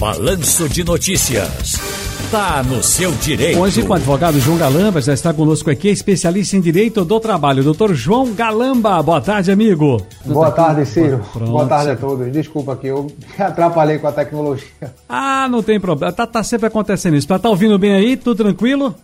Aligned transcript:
Balanço 0.00 0.66
de 0.66 0.82
Notícias. 0.82 1.74
Tá 2.30 2.62
no 2.62 2.82
seu 2.82 3.12
direito. 3.12 3.60
Hoje 3.60 3.82
com 3.82 3.92
o 3.92 3.96
advogado 3.96 4.40
João 4.40 4.56
Galamba, 4.56 4.98
já 5.02 5.12
está 5.12 5.34
conosco 5.34 5.70
aqui, 5.70 5.88
especialista 5.88 6.56
em 6.56 6.60
direito 6.62 7.04
do 7.04 7.20
trabalho. 7.20 7.62
Doutor 7.62 7.92
João 7.92 8.32
Galamba, 8.32 9.02
boa 9.02 9.20
tarde, 9.20 9.52
amigo. 9.52 10.00
Boa 10.24 10.50
tarde, 10.52 10.86
Ciro. 10.86 11.20
Pronto. 11.30 11.50
Boa 11.50 11.66
tarde 11.66 11.90
a 11.90 11.96
todos. 11.96 12.32
Desculpa 12.32 12.74
que 12.76 12.86
eu 12.86 13.08
me 13.38 13.44
atrapalhei 13.44 13.98
com 13.98 14.06
a 14.06 14.12
tecnologia. 14.12 14.66
Ah, 15.06 15.46
não 15.50 15.62
tem 15.62 15.78
problema. 15.78 16.10
Tá, 16.14 16.26
tá 16.26 16.42
sempre 16.42 16.68
acontecendo 16.68 17.14
isso. 17.14 17.28
Tá, 17.28 17.38
tá 17.38 17.50
ouvindo 17.50 17.78
bem 17.78 17.92
aí? 17.92 18.16
Tudo 18.16 18.42
tranquilo? 18.42 18.94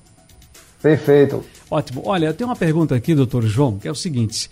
Perfeito. 0.81 1.45
Ótimo. 1.71 2.05
Olha, 2.07 2.29
eu 2.29 2.35
tenho 2.35 2.49
uma 2.49 2.57
pergunta 2.57 2.95
aqui, 2.95 3.15
doutor 3.15 3.43
João, 3.43 3.77
que 3.79 3.87
é 3.87 3.91
o 3.91 3.95
seguinte. 3.95 4.49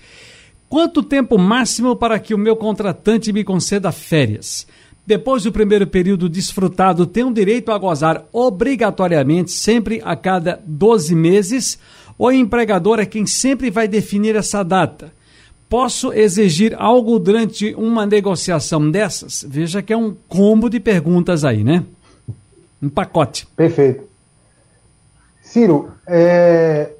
Quanto 0.68 1.02
tempo 1.02 1.38
máximo 1.38 1.96
para 1.96 2.18
que 2.18 2.34
o 2.34 2.38
meu 2.38 2.54
contratante 2.54 3.32
me 3.32 3.44
conceda 3.44 3.90
férias? 3.90 4.66
Depois 5.06 5.42
do 5.42 5.52
primeiro 5.52 5.86
período 5.86 6.28
desfrutado, 6.28 7.06
tenho 7.06 7.32
direito 7.32 7.70
a 7.70 7.78
gozar 7.78 8.24
obrigatoriamente 8.32 9.50
sempre 9.50 10.00
a 10.02 10.16
cada 10.16 10.60
12 10.64 11.14
meses? 11.14 11.78
O 12.18 12.32
empregador 12.32 12.98
é 12.98 13.04
quem 13.04 13.26
sempre 13.26 13.70
vai 13.70 13.86
definir 13.86 14.34
essa 14.34 14.62
data? 14.62 15.12
Posso 15.68 16.12
exigir 16.12 16.74
algo 16.78 17.18
durante 17.18 17.74
uma 17.74 18.06
negociação 18.06 18.90
dessas? 18.90 19.44
Veja 19.46 19.82
que 19.82 19.92
é 19.92 19.96
um 19.96 20.16
combo 20.28 20.70
de 20.70 20.80
perguntas 20.80 21.44
aí, 21.44 21.62
né? 21.62 21.84
Um 22.80 22.88
pacote. 22.88 23.46
Perfeito. 23.56 24.04
Ciro, 25.42 25.92
é, 26.06 26.92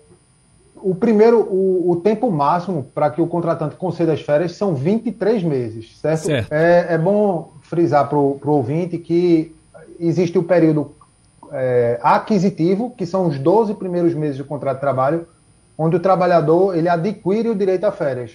o 0.85 0.95
primeiro, 0.95 1.41
o, 1.41 1.93
o 1.93 1.97
tempo 1.97 2.31
máximo 2.31 2.87
para 2.95 3.09
que 3.09 3.23
o 3.23 3.27
contratante 3.27 3.75
conceda 3.75 4.13
as 4.13 4.21
férias 4.21 4.53
são 4.53 4.75
23 4.75 5.43
meses, 5.43 5.99
certo? 5.99 6.27
certo. 6.27 6.53
É, 6.53 6.89
é 6.91 6.99
bom 6.99 7.53
frisar 7.63 8.07
para 8.07 8.19
o 8.19 8.39
ouvinte 8.45 8.99
que 8.99 9.57
existe 9.99 10.37
o 10.39 10.43
período 10.43 10.93
é, 11.51 11.99
aquisitivo, 12.03 12.91
que 12.91 13.07
são 13.07 13.29
os 13.29 13.39
12 13.39 13.73
primeiros 13.75 14.13
meses 14.13 14.37
do 14.37 14.45
contrato 14.45 14.77
de 14.77 14.81
trabalho, 14.83 15.27
onde 15.79 15.97
o 15.97 16.01
trabalhador 16.01 16.77
ele 16.77 16.91
adquire 16.91 17.49
o 17.49 17.55
direito 17.55 17.85
a 17.85 17.91
férias. 17.91 18.33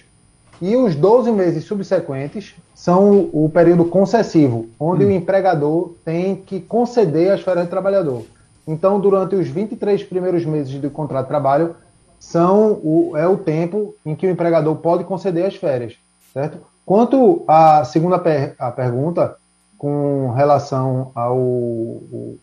E 0.60 0.74
os 0.76 0.96
12 0.96 1.30
meses 1.30 1.62
subsequentes 1.64 2.56
são 2.74 3.30
o, 3.32 3.48
período 3.48 3.84
concessivo, 3.84 4.66
onde 4.78 5.04
hum. 5.04 5.08
o 5.08 5.12
empregador 5.12 5.92
tem 6.04 6.34
que 6.34 6.58
conceder 6.58 7.30
as 7.30 7.42
férias 7.42 7.66
do 7.66 7.70
trabalhador. 7.70 8.24
Então, 8.66 8.98
durante 8.98 9.36
os 9.36 9.46
23 9.46 10.02
primeiros 10.02 10.44
meses 10.44 10.74
do 10.74 10.90
contrato 10.90 11.26
de 11.26 11.28
trabalho, 11.28 11.76
são 12.20 12.78
o, 12.84 13.16
é 13.16 13.26
o 13.26 13.38
tempo 13.38 13.94
em 14.04 14.14
que 14.14 14.26
o 14.26 14.30
empregador 14.30 14.76
pode 14.76 15.02
conceder 15.04 15.46
as 15.46 15.56
férias, 15.56 15.96
certo? 16.32 16.58
Quanto 16.84 17.42
à 17.48 17.82
segunda 17.84 18.18
per, 18.18 18.54
a 18.58 18.70
pergunta, 18.70 19.36
com 19.78 20.30
relação 20.32 21.10
ao 21.14 22.38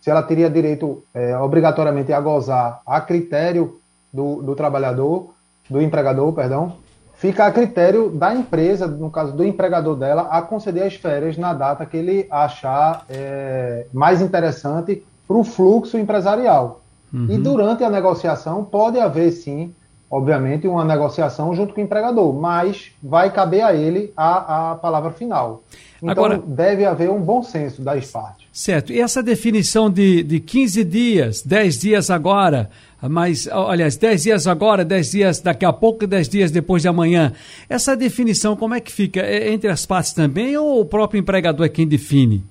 se 0.00 0.10
ela 0.10 0.22
teria 0.22 0.48
direito 0.48 1.02
é, 1.12 1.36
obrigatoriamente 1.36 2.12
a 2.12 2.20
gozar 2.20 2.80
a 2.86 3.00
critério 3.00 3.80
do, 4.12 4.40
do 4.40 4.54
trabalhador, 4.54 5.34
do 5.68 5.82
empregador, 5.82 6.32
perdão, 6.32 6.76
fica 7.14 7.44
a 7.44 7.50
critério 7.50 8.08
da 8.08 8.32
empresa, 8.32 8.86
no 8.86 9.10
caso 9.10 9.32
do 9.32 9.44
empregador 9.44 9.96
dela, 9.96 10.28
a 10.30 10.40
conceder 10.40 10.84
as 10.84 10.94
férias 10.94 11.36
na 11.36 11.52
data 11.52 11.84
que 11.84 11.96
ele 11.96 12.26
achar 12.30 13.04
é, 13.10 13.86
mais 13.92 14.22
interessante 14.22 15.04
para 15.26 15.36
o 15.36 15.44
fluxo 15.44 15.98
empresarial. 15.98 16.80
Uhum. 17.12 17.26
E 17.28 17.38
durante 17.38 17.82
a 17.84 17.90
negociação 17.90 18.64
pode 18.64 18.98
haver 18.98 19.30
sim, 19.32 19.74
obviamente, 20.10 20.66
uma 20.66 20.84
negociação 20.84 21.54
junto 21.54 21.74
com 21.74 21.80
o 21.80 21.84
empregador, 21.84 22.32
mas 22.32 22.92
vai 23.02 23.32
caber 23.32 23.62
a 23.62 23.74
ele 23.74 24.12
a, 24.16 24.72
a 24.72 24.74
palavra 24.76 25.10
final. 25.10 25.62
Então 26.02 26.10
Agora, 26.10 26.42
deve 26.46 26.84
haver 26.84 27.10
um 27.10 27.20
bom 27.20 27.42
senso 27.42 27.82
das 27.82 28.10
partes. 28.10 28.46
Certo. 28.52 28.92
E 28.92 29.00
essa 29.00 29.22
definição 29.22 29.90
de, 29.90 30.22
de 30.22 30.38
15 30.38 30.84
dias, 30.84 31.42
10 31.42 31.78
dias 31.78 32.10
agora, 32.10 32.70
mas, 33.00 33.48
aliás, 33.48 33.96
10 33.96 34.22
dias 34.22 34.46
agora, 34.46 34.84
10 34.84 35.10
dias 35.10 35.40
daqui 35.40 35.64
a 35.64 35.72
pouco, 35.72 36.06
10 36.06 36.28
dias 36.28 36.50
depois 36.50 36.82
de 36.82 36.88
amanhã. 36.88 37.32
Essa 37.68 37.96
definição, 37.96 38.56
como 38.56 38.74
é 38.74 38.80
que 38.80 38.92
fica? 38.92 39.20
É 39.20 39.52
entre 39.52 39.70
as 39.70 39.86
partes 39.86 40.12
também 40.12 40.56
ou 40.56 40.80
o 40.80 40.84
próprio 40.84 41.18
empregador 41.18 41.66
é 41.66 41.68
quem 41.68 41.86
define? 41.86 42.44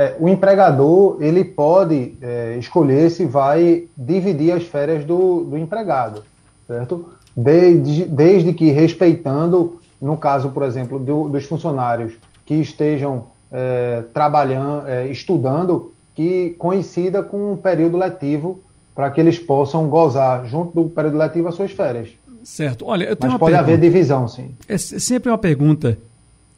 É, 0.00 0.16
o 0.18 0.30
empregador 0.30 1.18
ele 1.20 1.44
pode 1.44 2.14
é, 2.22 2.56
escolher 2.58 3.10
se 3.10 3.26
vai 3.26 3.84
dividir 3.94 4.50
as 4.50 4.62
férias 4.62 5.04
do, 5.04 5.44
do 5.44 5.58
empregado, 5.58 6.24
certo? 6.66 7.10
Desde, 7.36 8.06
desde 8.06 8.54
que 8.54 8.70
respeitando, 8.70 9.78
no 10.00 10.16
caso, 10.16 10.48
por 10.52 10.62
exemplo, 10.62 10.98
do, 10.98 11.28
dos 11.28 11.44
funcionários 11.44 12.14
que 12.46 12.54
estejam 12.54 13.26
é, 13.52 14.02
trabalhando, 14.14 14.88
é, 14.88 15.06
estudando, 15.08 15.92
que 16.14 16.56
coincida 16.58 17.22
com 17.22 17.52
o 17.52 17.58
período 17.58 17.98
letivo 17.98 18.58
para 18.94 19.10
que 19.10 19.20
eles 19.20 19.38
possam 19.38 19.86
gozar, 19.86 20.46
junto 20.46 20.82
do 20.82 20.88
período 20.88 21.18
letivo, 21.18 21.48
as 21.48 21.54
suas 21.54 21.72
férias. 21.72 22.08
Certo. 22.42 22.86
Olha, 22.86 23.04
eu 23.04 23.16
tenho 23.16 23.32
Mas 23.32 23.38
pode 23.38 23.52
pergunta. 23.52 23.74
haver 23.74 23.78
divisão, 23.78 24.26
sim. 24.26 24.54
É 24.66 24.78
sempre 24.78 25.30
uma 25.30 25.36
pergunta 25.36 25.98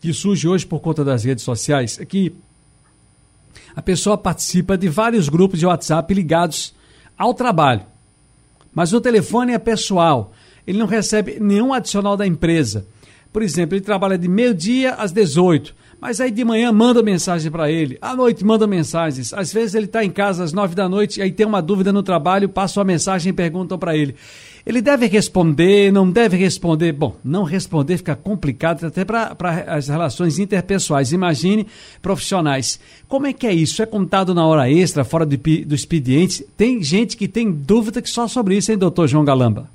que 0.00 0.12
surge 0.12 0.46
hoje 0.46 0.64
por 0.64 0.78
conta 0.78 1.04
das 1.04 1.24
redes 1.24 1.42
sociais, 1.42 1.98
é 2.00 2.04
que 2.04 2.32
a 3.74 3.82
pessoa 3.82 4.18
participa 4.18 4.76
de 4.76 4.88
vários 4.88 5.28
grupos 5.28 5.58
de 5.58 5.66
WhatsApp 5.66 6.12
ligados 6.12 6.74
ao 7.16 7.34
trabalho. 7.34 7.82
Mas 8.74 8.92
o 8.92 9.00
telefone 9.00 9.52
é 9.52 9.58
pessoal. 9.58 10.32
Ele 10.66 10.78
não 10.78 10.86
recebe 10.86 11.38
nenhum 11.40 11.72
adicional 11.72 12.16
da 12.16 12.26
empresa. 12.26 12.86
Por 13.32 13.42
exemplo, 13.42 13.74
ele 13.74 13.84
trabalha 13.84 14.18
de 14.18 14.28
meio-dia 14.28 14.94
às 14.94 15.12
18. 15.12 15.74
Mas 16.02 16.20
aí 16.20 16.32
de 16.32 16.44
manhã 16.44 16.72
manda 16.72 17.00
mensagem 17.00 17.48
para 17.48 17.70
ele, 17.70 17.96
à 18.02 18.16
noite 18.16 18.44
manda 18.44 18.66
mensagens. 18.66 19.32
Às 19.32 19.52
vezes 19.52 19.76
ele 19.76 19.86
está 19.86 20.04
em 20.04 20.10
casa 20.10 20.42
às 20.42 20.52
nove 20.52 20.74
da 20.74 20.88
noite, 20.88 21.20
e 21.20 21.22
aí 21.22 21.30
tem 21.30 21.46
uma 21.46 21.62
dúvida 21.62 21.92
no 21.92 22.02
trabalho, 22.02 22.48
passa 22.48 22.80
uma 22.80 22.84
mensagem 22.84 23.30
e 23.30 23.32
perguntam 23.32 23.78
para 23.78 23.96
ele. 23.96 24.16
Ele 24.66 24.82
deve 24.82 25.06
responder, 25.06 25.92
não 25.92 26.10
deve 26.10 26.36
responder? 26.36 26.90
Bom, 26.90 27.14
não 27.22 27.44
responder 27.44 27.98
fica 27.98 28.16
complicado 28.16 28.84
até 28.84 29.04
para 29.04 29.36
as 29.68 29.86
relações 29.86 30.40
interpessoais. 30.40 31.12
Imagine 31.12 31.68
profissionais. 32.02 32.80
Como 33.06 33.28
é 33.28 33.32
que 33.32 33.46
é 33.46 33.52
isso? 33.52 33.80
É 33.80 33.86
contado 33.86 34.34
na 34.34 34.44
hora 34.44 34.68
extra, 34.68 35.04
fora 35.04 35.24
do, 35.24 35.36
do 35.36 35.74
expediente? 35.74 36.44
Tem 36.56 36.82
gente 36.82 37.16
que 37.16 37.28
tem 37.28 37.52
dúvida 37.52 38.02
que 38.02 38.10
só 38.10 38.26
sobre 38.26 38.56
isso, 38.56 38.72
hein, 38.72 38.76
doutor 38.76 39.06
João 39.06 39.24
Galamba? 39.24 39.70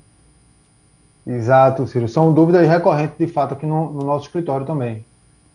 Exato, 1.26 1.86
Ciro. 1.86 2.06
São 2.06 2.34
dúvidas 2.34 2.68
recorrentes, 2.68 3.16
de 3.18 3.28
fato, 3.28 3.54
aqui 3.54 3.64
no, 3.64 3.90
no 3.94 4.04
nosso 4.04 4.26
escritório 4.26 4.66
também. 4.66 5.07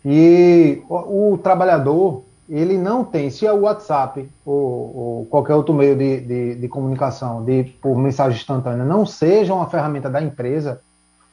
E 0.04 0.82
o, 0.88 1.32
o, 1.32 1.38
trabalhador, 1.38 2.22
ele 2.48 2.76
não 2.76 3.04
tem, 3.04 3.30
se 3.30 3.46
é 3.46 3.52
o 3.52 3.62
WhatsApp 3.62 4.28
ou, 4.44 4.96
ou 4.96 5.26
qualquer 5.26 5.54
outro 5.54 5.74
meio 5.74 5.96
de, 5.96 6.20
de, 6.20 6.54
de, 6.56 6.68
comunicação, 6.68 7.42
de, 7.42 7.64
por 7.80 7.96
mensagem 7.96 8.38
instantânea, 8.38 8.84
não 8.84 9.06
seja 9.06 9.54
uma 9.54 9.66
ferramenta 9.66 10.10
da 10.10 10.22
empresa, 10.22 10.80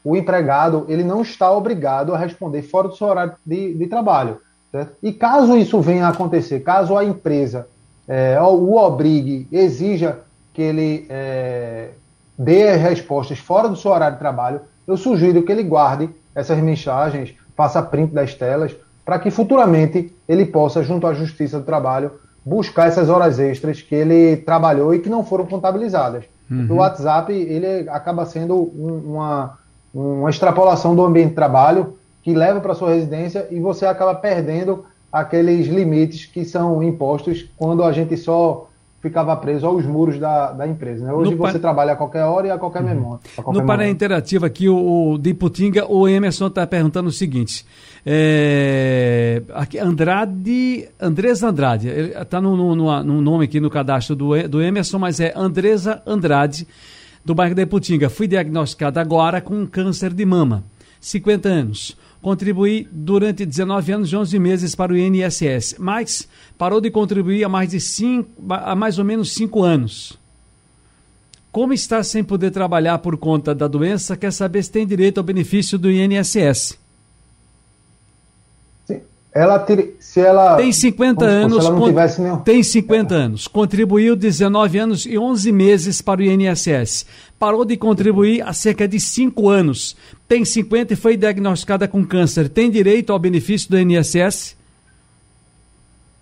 o 0.04 0.16
empregado 0.16 0.86
ele 0.88 1.04
não 1.04 1.22
está 1.22 1.52
obrigado 1.52 2.14
a 2.14 2.18
responder 2.18 2.62
fora 2.62 2.88
do 2.88 2.96
seu 2.96 3.08
horário 3.08 3.34
de, 3.46 3.74
de 3.74 3.88
trabalho. 3.88 4.40
Certo? 4.72 4.96
E 5.04 5.12
caso 5.12 5.58
isso 5.58 5.82
venha 5.82 6.06
a 6.06 6.10
acontecer, 6.10 6.62
caso 6.62 6.98
a 6.98 7.04
empresa 7.04 7.68
é, 8.08 8.42
o 8.42 8.76
obrigue, 8.76 9.48
exija 9.52 10.20
que 10.54 10.62
ele 10.62 11.06
é, 11.10 11.90
dê 12.38 12.70
as 12.70 12.82
respostas 12.82 13.38
fora 13.40 13.70
do 13.70 13.76
seu 13.76 13.92
horário 13.92 14.16
de 14.16 14.20
trabalho, 14.20 14.62
eu 14.88 14.98
sugiro 14.98 15.44
que 15.44 15.52
ele 15.52 15.64
guarde 15.64 16.10
essas 16.34 16.58
mensagens 16.60 17.36
faça 17.56 17.82
print 17.82 18.14
das 18.14 18.34
telas, 18.34 18.76
para 19.06 19.20
que 19.20 19.32
futuramente 19.32 20.14
ele 20.28 20.46
possa, 20.46 20.84
junto 20.84 21.08
à 21.08 21.14
Justiça 21.14 21.60
do 21.60 21.66
Trabalho, 21.66 22.12
buscar 22.46 22.88
essas 22.88 23.10
horas 23.10 23.40
extras 23.40 23.82
que 23.82 23.94
ele 23.94 24.38
trabalhou 24.38 24.94
e 24.94 25.00
que 25.00 25.10
não 25.10 25.24
foram 25.24 25.46
contabilizadas. 25.46 26.26
Uhum. 26.50 26.68
O 26.70 26.76
WhatsApp 26.76 27.32
ele 27.32 27.90
acaba 27.90 28.26
sendo 28.26 28.56
um, 28.56 29.14
uma, 29.14 29.58
uma 29.94 30.30
extrapolação 30.30 30.96
do 30.96 31.04
ambiente 31.04 31.30
de 31.30 31.36
trabalho 31.36 31.98
que 32.24 32.34
leva 32.34 32.60
para 32.60 32.74
sua 32.74 32.94
residência 32.94 33.48
e 33.50 33.60
você 33.60 33.86
acaba 33.86 34.14
perdendo 34.16 34.86
aqueles 35.12 35.68
limites 35.68 36.26
que 36.26 36.46
são 36.46 36.82
impostos 36.82 37.50
quando 37.58 37.84
a 37.84 37.92
gente 37.92 38.16
só 38.18 38.70
ficava 39.02 39.36
preso 39.36 39.66
aos 39.66 39.86
muros 39.86 40.20
da, 40.20 40.52
da 40.52 40.68
empresa. 40.68 41.06
Né? 41.06 41.12
Hoje 41.12 41.32
no 41.32 41.38
você 41.38 41.54
pa... 41.54 41.60
trabalha 41.60 41.94
a 41.94 41.96
qualquer 41.96 42.24
hora 42.24 42.48
e 42.48 42.52
a 42.52 42.58
qualquer, 42.58 42.84
uhum. 42.84 43.18
a 43.38 43.42
qualquer 43.42 43.62
no 43.62 43.66
painel 43.66 43.90
interativo 43.90 44.46
aqui, 44.46 44.70
o, 44.70 45.14
o 45.14 45.18
de 45.18 45.34
Putinga, 45.34 45.92
o 45.92 46.08
Emerson 46.08 46.48
está 46.48 46.66
perguntando 46.68 47.10
o 47.10 47.12
seguinte. 47.12 47.66
É, 48.06 49.42
aqui, 49.54 49.80
Andrade, 49.80 50.88
Andresa 51.00 51.50
Andrade, 51.50 51.90
está 51.90 52.40
no, 52.40 52.56
no, 52.56 52.76
no, 52.76 53.04
no, 53.04 53.22
nome 53.22 53.46
aqui 53.46 53.60
no 53.60 53.70
cadastro 53.70 54.16
do, 54.16 54.48
do 54.48 54.62
Emerson, 54.62 55.00
mas 55.00 55.20
é 55.20 55.34
Andresa 55.36 56.02
Andrade, 56.06 56.68
do 57.26 57.34
bairro 57.34 57.56
de 57.56 57.66
Putinga. 57.66 58.08
Fui 58.08 58.28
diagnosticada 58.28 59.02
agora 59.02 59.42
com 59.42 59.66
câncer 59.66 60.14
de 60.14 60.26
mama, 60.26 60.64
50 61.00 61.50
anos. 61.50 61.98
Contribuí 62.22 62.88
durante 62.92 63.46
19 63.46 63.92
anos 63.92 64.12
e 64.12 64.16
11 64.16 64.40
meses 64.40 64.76
para 64.76 64.94
o 64.94 64.98
INSS, 64.98 65.76
mas 65.80 66.28
parou 66.58 66.80
de 66.80 66.92
contribuir 66.92 67.44
há 67.44 67.50
mais, 67.50 67.72
de 67.72 67.80
cinco, 67.80 68.30
há 68.50 68.76
mais 68.76 69.00
ou 69.00 69.06
menos 69.06 69.34
5 69.34 69.64
anos. 69.64 70.20
Como 71.52 71.74
está 71.74 72.04
sem 72.04 72.24
poder 72.24 72.52
trabalhar 72.52 73.00
por 73.00 73.18
conta 73.18 73.54
da 73.56 73.68
doença, 73.68 74.16
quer 74.16 74.32
saber 74.32 74.64
se 74.64 74.72
tem 74.72 74.86
direito 74.86 75.18
ao 75.18 75.24
benefício 75.24 75.80
do 75.80 75.90
INSS. 75.90 76.80
Ela 79.34 79.66
se 79.98 80.20
ela 80.20 80.58
tem 80.58 80.74
50 80.74 81.24
anos, 81.24 81.66
ela 81.66 81.88
tivesse 81.88 82.22
tem 82.44 82.62
50 82.62 83.16
anos, 83.16 83.48
contribuiu 83.48 84.14
19 84.14 84.78
anos 84.78 85.06
e 85.06 85.18
11 85.18 85.54
meses 85.54 86.02
para 86.02 86.20
o 86.20 86.24
INSS. 86.24 87.06
Parou 87.40 87.64
de 87.64 87.78
contribuir 87.78 88.42
há 88.42 88.52
cerca 88.52 88.86
de 88.86 89.00
5 89.00 89.50
anos. 89.50 89.96
Tem 90.32 90.46
50 90.46 90.94
e 90.94 90.96
foi 90.96 91.18
diagnosticada 91.18 91.90
com 91.90 92.06
câncer. 92.06 92.48
Tem 92.48 92.72
direito 92.72 93.12
ao 93.12 93.20
benefício 93.20 93.70
do 93.70 93.78
INSS? 93.78 94.56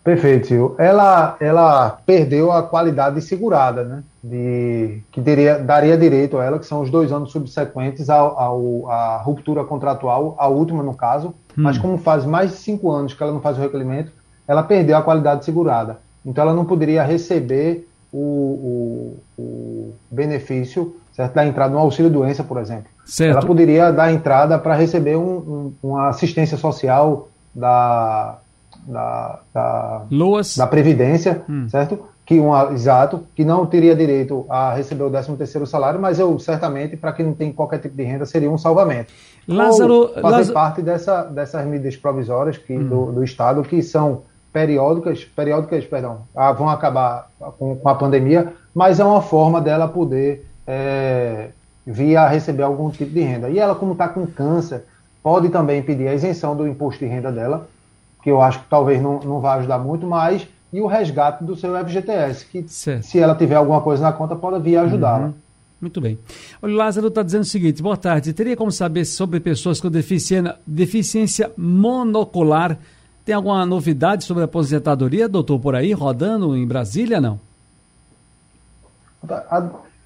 Perfeito. 0.03 0.73
Ela, 0.79 1.37
ela 1.39 1.91
perdeu 2.07 2.51
a 2.51 2.63
qualidade 2.63 3.21
segurada, 3.21 3.83
né? 3.83 4.03
De, 4.23 5.03
que 5.11 5.21
teria, 5.21 5.59
daria 5.59 5.95
direito 5.95 6.39
a 6.39 6.43
ela, 6.43 6.57
que 6.57 6.65
são 6.65 6.81
os 6.81 6.89
dois 6.89 7.11
anos 7.11 7.31
subsequentes 7.31 8.09
ao, 8.09 8.39
ao, 8.39 8.89
à 8.89 9.17
ruptura 9.17 9.63
contratual, 9.63 10.35
a 10.39 10.47
última 10.47 10.81
no 10.81 10.95
caso, 10.95 11.27
hum. 11.27 11.33
mas 11.57 11.77
como 11.77 11.95
faz 11.99 12.25
mais 12.25 12.49
de 12.49 12.57
cinco 12.57 12.91
anos 12.91 13.13
que 13.13 13.21
ela 13.21 13.31
não 13.31 13.41
faz 13.41 13.59
o 13.59 13.61
recolhimento, 13.61 14.11
ela 14.47 14.63
perdeu 14.63 14.97
a 14.97 15.03
qualidade 15.03 15.45
segurada. 15.45 15.99
Então 16.25 16.43
ela 16.43 16.53
não 16.55 16.65
poderia 16.65 17.03
receber 17.03 17.87
o, 18.11 18.17
o, 18.17 19.17
o 19.37 19.93
benefício 20.09 20.95
certo? 21.13 21.35
da 21.35 21.45
entrada 21.45 21.71
no 21.71 21.79
auxílio-doença, 21.79 22.43
por 22.43 22.59
exemplo. 22.59 22.89
Certo. 23.09 23.37
Ela 23.37 23.45
poderia 23.45 23.91
dar 23.91 24.11
entrada 24.11 24.57
para 24.59 24.75
receber 24.75 25.17
um, 25.17 25.21
um, 25.21 25.73
uma 25.83 26.09
assistência 26.09 26.57
social 26.57 27.27
da 27.53 28.37
da, 28.89 29.39
da, 29.53 30.01
da 30.57 30.67
Previdência, 30.67 31.43
hum. 31.47 31.67
certo? 31.69 31.99
Que 32.25 32.39
uma, 32.39 32.71
exato, 32.73 33.23
que 33.35 33.43
não 33.43 33.65
teria 33.65 33.95
direito 33.95 34.45
a 34.49 34.73
receber 34.73 35.03
o 35.03 35.09
13 35.09 35.35
terceiro 35.35 35.65
salário, 35.65 35.99
mas 35.99 36.19
eu 36.19 36.37
certamente, 36.39 36.95
para 36.95 37.11
quem 37.11 37.25
não 37.25 37.33
tem 37.33 37.51
qualquer 37.51 37.79
tipo 37.79 37.95
de 37.95 38.03
renda, 38.03 38.25
seria 38.25 38.49
um 38.49 38.57
salvamento. 38.57 39.11
Lázaro, 39.47 39.93
Ou 39.93 40.07
fazer 40.09 40.21
Lázaro... 40.21 40.53
parte 40.53 40.81
dessa, 40.81 41.23
dessas 41.23 41.65
medidas 41.65 41.95
provisórias 41.95 42.57
que, 42.57 42.73
hum. 42.73 42.87
do, 42.87 43.11
do 43.13 43.23
Estado 43.23 43.63
que 43.63 43.81
são 43.81 44.21
periódicas, 44.53 45.23
periódicas, 45.23 45.85
perdão, 45.85 46.21
ah, 46.35 46.51
vão 46.51 46.69
acabar 46.69 47.29
com, 47.57 47.75
com, 47.75 47.89
a 47.89 47.95
pandemia, 47.95 48.53
mas 48.73 48.99
é 48.99 49.05
uma 49.05 49.21
forma 49.21 49.61
dela 49.61 49.87
poder 49.87 50.45
é, 50.65 51.49
vir 51.89 52.15
a 52.15 52.27
receber 52.27 52.63
algum 52.63 52.89
tipo 52.91 53.11
de 53.11 53.21
renda. 53.21 53.49
E 53.49 53.57
ela, 53.57 53.73
como 53.73 53.93
está 53.93 54.07
com 54.07 54.25
câncer, 54.27 54.83
pode 55.23 55.49
também 55.49 55.81
pedir 55.81 56.07
a 56.07 56.13
isenção 56.13 56.55
do 56.55 56.67
imposto 56.67 57.03
de 57.03 57.09
renda 57.09 57.31
dela, 57.31 57.67
que 58.21 58.29
eu 58.29 58.41
acho 58.41 58.59
que 58.59 58.69
talvez 58.69 59.01
não, 59.01 59.19
não 59.19 59.39
vá 59.39 59.55
ajudar 59.55 59.79
muito, 59.79 60.05
mas 60.05 60.47
e 60.71 60.79
o 60.79 60.85
resgate 60.85 61.43
do 61.43 61.55
seu 61.55 61.75
FGTS, 61.83 62.45
que 62.45 62.63
certo. 62.67 63.03
se 63.03 63.19
ela 63.19 63.33
tiver 63.33 63.55
alguma 63.55 63.81
coisa 63.81 64.03
na 64.03 64.13
conta, 64.13 64.35
pode 64.35 64.61
vir 64.61 64.77
ajudá-la. 64.77 65.27
Uhum. 65.27 65.33
Muito 65.81 65.99
bem. 65.99 66.19
O 66.61 66.67
Lázaro 66.67 67.07
está 67.07 67.23
dizendo 67.23 67.41
o 67.41 67.45
seguinte: 67.45 67.81
boa 67.81 67.97
tarde. 67.97 68.33
Teria 68.33 68.55
como 68.55 68.71
saber 68.71 69.05
sobre 69.05 69.39
pessoas 69.39 69.79
com 69.79 69.89
deficiência, 69.89 70.55
deficiência 70.67 71.51
monocular? 71.57 72.77
Tem 73.25 73.33
alguma 73.33 73.65
novidade 73.65 74.25
sobre 74.25 74.43
a 74.43 74.45
aposentadoria, 74.45 75.29
doutor, 75.29 75.59
por 75.59 75.75
aí, 75.75 75.93
rodando 75.93 76.55
em 76.55 76.67
Brasília, 76.67 77.21
não? 77.21 77.39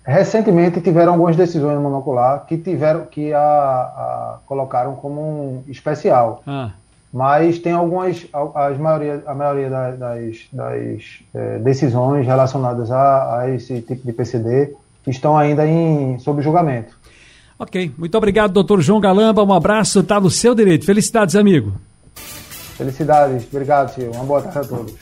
Recentemente 0.05 0.81
tiveram 0.81 1.13
algumas 1.13 1.35
decisões 1.35 1.79
monocular 1.79 2.45
que 2.45 2.57
tiveram 2.57 3.05
que 3.05 3.33
a, 3.33 3.39
a 3.39 4.39
colocaram 4.45 4.95
como 4.95 5.21
um 5.21 5.63
especial. 5.67 6.43
Ah 6.45 6.71
mas 7.13 7.59
tem 7.59 7.73
algumas, 7.73 8.25
as 8.55 8.77
maioria, 8.79 9.21
a 9.27 9.35
maioria 9.35 9.69
das, 9.69 10.47
das 10.51 11.03
é, 11.35 11.59
decisões 11.59 12.25
relacionadas 12.25 12.89
a, 12.89 13.41
a, 13.41 13.49
esse 13.51 13.81
tipo 13.81 14.03
de 14.03 14.11
PCD 14.11 14.73
estão 15.05 15.37
ainda 15.37 15.67
em, 15.67 16.17
sob 16.17 16.41
julgamento. 16.41 16.97
Ok, 17.59 17.91
muito 17.99 18.17
obrigado, 18.17 18.51
doutor 18.51 18.81
João 18.81 18.99
Galamba, 18.99 19.43
um 19.43 19.53
abraço, 19.53 19.99
está 19.99 20.19
no 20.19 20.31
seu 20.31 20.55
direito. 20.55 20.87
Felicidades, 20.87 21.35
amigo. 21.35 21.73
Felicidades, 22.15 23.45
obrigado, 23.53 23.93
senhor. 23.93 24.15
Uma 24.15 24.23
boa 24.23 24.41
tarde 24.41 24.59
a 24.59 24.63
todos. 24.63 24.95